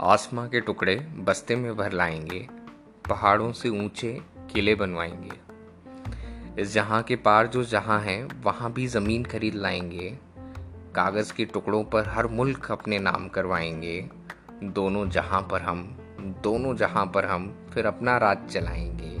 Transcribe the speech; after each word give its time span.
आसमां 0.00 0.48
के 0.48 0.60
टुकड़े 0.60 0.96
बस्ते 0.96 1.56
में 1.56 1.76
भर 1.76 1.92
लाएँगे, 1.92 2.48
पहाड़ों 3.08 3.52
से 3.52 3.68
ऊँचे 3.68 4.22
किले 4.50 4.74
बनवाएँगे। 4.74 5.30
इस 6.62 6.72
जहाँ 6.72 7.02
के 7.02 7.16
पार 7.16 7.46
जो 7.46 7.64
जहाँ 7.64 8.00
है, 8.00 8.28
वहाँ 8.42 8.72
भी 8.72 8.86
ज़मीन 8.86 9.24
खरीद 9.24 9.54
लाएँगे। 9.54 10.18
कागज़ 10.94 11.32
के 11.32 11.44
टुकड़ों 11.44 11.84
पर 11.84 12.08
हर 12.08 12.26
मुल्क 12.26 12.72
अपने 12.72 12.98
नाम 12.98 13.28
करवाएँगे। 13.28 14.10
दोनों 14.62 15.10
जहाँ 15.10 15.48
पर 15.50 15.62
हम, 15.62 15.98
दोनों 16.42 16.76
जहाँ 16.76 17.06
पर 17.06 17.24
हम 17.24 17.70
फिर 17.74 17.86
अपना 17.86 18.16
राज 18.16 18.38
चलाएँगे। 18.50 19.20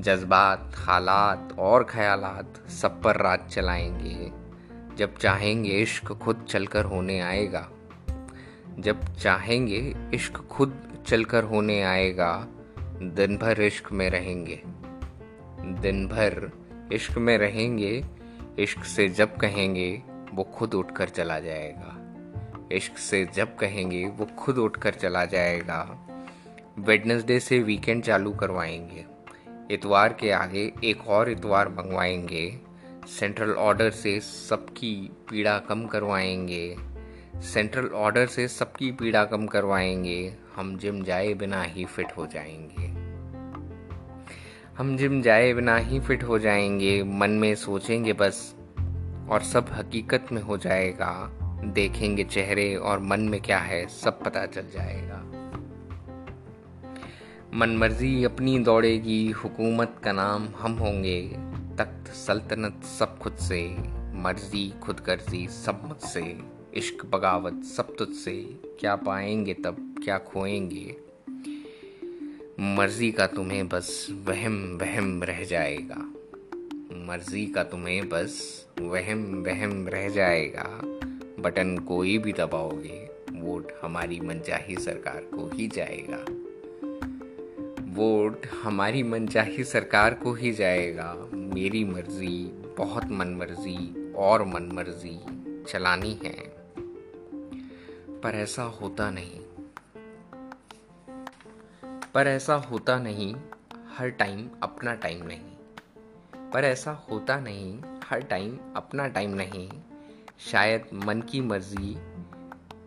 जज्बात, 0.00 0.72
हालात 0.76 1.56
और 1.58 1.84
ख्यालात 1.84 2.68
सब 2.68 3.02
पर 3.02 3.16
राज 3.16 3.40
चलाएँगे। 3.48 4.32
जब 4.96 5.16
चाहेंगे 5.16 5.70
इश्क 5.70 6.12
खुद 6.12 6.46
चलकर 6.48 6.84
होने 6.84 7.20
आएगा 7.20 7.68
जब 8.78 9.14
चाहेंगे, 9.14 9.94
इश्क 10.14 10.36
खुद 10.36 11.04
चलकर 11.06 11.44
होने 11.44 11.82
आएगा 11.82 12.46
दिन 13.02 13.36
भर 13.36 13.60
इश्क 13.60 13.92
में 13.92 14.10
रहेंगे। 14.10 14.62
दिन 15.80 16.08
भर 16.08 16.50
इश्क 16.92 17.18
में 17.18 17.38
रहेंगे, 17.38 18.04
इश्क 18.58 18.84
से 18.84 19.08
जब 19.08 19.36
कहेंगे, 19.36 20.02
वो 20.34 20.44
खुद 20.44 20.74
उठकर 20.74 21.08
चला 21.08 21.40
जाएगा। 21.40 21.94
इश्क 22.72 22.98
से 22.98 23.28
जब 23.34 23.56
कहेंगे, 23.56 24.04
वो 24.04 24.24
खुद 24.24 24.58
उठकर 24.58 24.94
चला 24.94 25.24
जाएगा। 25.24 26.08
वेडनेसडे 26.78 27.40
से 27.40 27.58
वीकेंड 27.58 28.02
चालू 28.02 28.30
करवाएँगे। 28.30 29.04
इतवार 29.74 30.12
के 30.12 30.30
आगे 30.30 30.72
एक 30.84 31.08
और 31.08 31.30
इतवार 31.30 31.68
मंगवाएँगे। 31.68 32.60
सेंट्रल 33.06 33.50
ऑर्डर 33.50 33.90
से 33.90 34.20
सबकी 34.20 35.10
पीड़ा 35.30 35.58
कम 35.58 35.86
करवाएँगे। 35.86 36.76
सेंट्रल 37.42 37.86
ऑर्डर 37.86 38.26
से 38.26 38.48
सबकी 38.48 38.92
पीड़ा 38.92 39.24
कम 39.24 39.46
करवाएँगे। 39.46 40.34
हम 40.56 40.78
जिम 40.78 41.02
जाए 41.02 41.34
बिना 41.34 41.62
ही 41.62 41.84
फिट 41.84 42.12
हो 42.16 42.26
जाएँगे। 42.26 43.08
हम 44.78 44.96
जिम 44.96 45.22
जाए 45.22 45.52
बिना 45.52 45.76
ही 45.76 46.00
फिट 46.00 46.22
हो 46.22 46.38
जाएँगे, 46.38 47.02
मन 47.02 47.30
में 47.30 47.54
सोचेंगे 47.54 48.12
बस, 48.12 48.54
और 49.30 49.42
सब 49.42 49.66
हकीकत 49.70 50.26
में 50.32 50.42
हो 50.42 50.56
जाएगा। 50.56 51.30
देखेंगे 51.64 52.24
चेहरे 52.24 52.76
और 52.76 52.98
मन 52.98 53.20
में 53.20 53.40
क्या 53.40 53.58
है, 53.58 53.86
सब 53.86 54.22
पता 54.22 54.46
चल 54.46 54.62
जाएगा। 54.62 55.24
मन 57.54 57.70
मर्ज़ी 57.70 58.24
अपनी 58.24 58.58
दौड़ेगी, 58.58 59.30
हुकूमत 59.30 59.96
का 60.04 60.12
नाम 60.12 60.48
हम 60.58 60.72
होंगे। 60.72 61.22
तख्त 61.78 62.12
सल्तनत 62.12 62.84
सब 62.84 63.18
खुद 63.18 63.34
से, 63.34 63.76
मर्ज़ी 64.14 64.74
खुद 64.82 65.00
गर्जी 65.06 65.48
सब 65.48 65.82
मुझसे। 65.84 66.57
इश्क 66.74 67.06
बगावत 67.06 67.64
सब 67.64 67.96
तुझसे, 67.96 68.56
क्या 68.80 68.96
पाएँगे 68.96 69.54
तब, 69.54 69.94
क्या 70.04 70.18
खोएँगे? 70.18 70.96
मर्ज़ी 72.60 73.12
का 73.12 73.26
तुम्हें 73.26 73.68
बस 73.68 74.08
वहम 74.10 74.78
वहम 74.82 75.22
रह 75.22 75.44
जाएगा। 75.44 76.12
मर्ज़ी 76.92 77.46
का 77.46 77.64
तुम्हें 77.64 78.08
बस 78.08 78.66
वहम 78.80 79.44
वहम 79.46 79.88
रह 79.88 80.08
जाएगा। 80.08 80.80
बटन 81.42 81.78
कोई 81.78 82.18
भी 82.18 82.32
दबाओगे, 82.32 83.08
वोट 83.32 83.72
हमारी 83.82 84.20
मनचाही 84.20 84.76
सरकार 84.76 85.20
को 85.20 85.50
ही 85.54 85.68
जाएगा। 85.68 86.24
वोट 87.80 88.46
हमारी 88.62 89.02
मनचाही 89.02 89.64
सरकार 89.64 90.14
को 90.14 90.34
ही 90.34 90.52
जाएगा। 90.52 91.28
मेरी 91.34 91.84
मर्ज़ी, 91.84 92.44
बहुत 92.78 93.04
मन 93.10 93.28
मर्ज़ी 93.28 94.12
और 94.12 94.44
मन 94.44 94.70
मर्ज़ी 94.72 95.18
चलानी 95.68 96.18
है। 96.24 96.57
पर 98.22 98.34
ऐसा 98.34 98.62
होता 98.62 99.10
नहीं। 99.10 99.40
पर 102.14 102.26
ऐसा 102.26 102.54
होता 102.54 102.98
नहीं, 102.98 103.34
हर 103.96 104.08
टाइम 104.08 104.50
अपना 104.62 104.94
टाइम 104.94 105.26
नहीं। 105.26 105.40
पर 106.50 106.64
ऐसा 106.64 106.92
होता 106.92 107.40
नहीं, 107.40 107.82
हर 108.04 108.20
टाइम 108.20 108.58
अपना 108.76 109.08
टाइम 109.08 109.30
नहीं। 109.30 109.70
शायद 110.38 110.84
मन 110.94 111.20
की 111.20 111.40
मर्ज़ी 111.40 111.94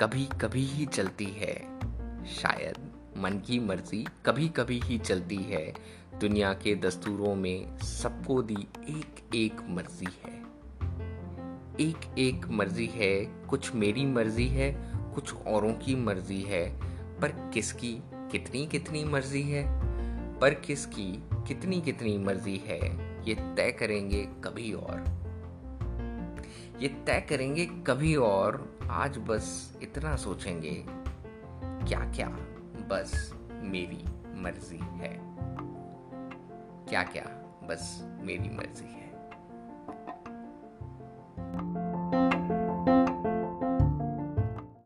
कभी 0.00 0.24
कभी 0.24 0.64
ही 0.64 0.86
चलती 0.86 1.24
है। 1.24 1.80
शायद 2.26 2.92
मन 3.16 3.38
की 3.38 3.60
मर्ज़ी 3.60 4.06
कभी 4.26 4.48
कभी 4.48 4.80
ही 4.80 4.98
चलती 4.98 5.36
है। 5.36 5.74
दुनिया 6.20 6.52
के 6.52 6.74
दस्तूरों 6.74 7.34
में 7.34 7.78
सबको 7.78 8.42
दी 8.42 8.68
एक 8.88 9.34
एक 9.34 9.60
मर्ज़ी 9.68 10.08
है। 10.24 10.42
एक 11.80 12.18
एक 12.18 12.46
मर्ज़ी 12.46 12.86
है, 12.86 13.24
कुछ 13.24 13.74
मेरी 13.74 14.06
मर्ज़ी 14.06 14.48
है 14.48 14.91
कुछ 15.14 15.34
औरों 15.46 15.72
की 15.72 15.94
मर्ज़ी 15.94 16.42
है, 16.42 16.80
पर 17.20 17.50
किसकी 17.54 17.98
कितनी 18.14 18.66
कितनी 18.66 19.04
मर्ज़ी 19.04 19.42
है? 19.42 19.64
पर 20.38 20.54
किसकी 20.54 21.22
कितनी 21.32 21.80
कितनी 21.80 22.18
मर्ज़ी 22.18 22.56
है, 22.56 22.80
ये 23.28 23.34
तय 23.34 23.72
करेंगे 23.72 24.28
कभी 24.44 24.72
और। 24.72 25.04
ये 26.80 26.88
तय 26.88 27.20
करेंगे 27.20 27.66
कभी 27.66 28.16
और, 28.16 28.78
आज 28.90 29.18
बस 29.18 29.76
इतना 29.82 30.16
सोचेंगे 30.16 30.84
क्या 31.88 32.00
क्या 32.00 32.28
बस 32.88 33.34
मेरी 33.50 34.04
मर्ज़ी 34.42 34.78
है? 34.78 35.20
क्या 36.88 37.02
क्या 37.02 37.26
बस 37.68 38.08
मेरी 38.20 38.56
मर्ज़ी 38.56 38.92
है? 38.92 39.01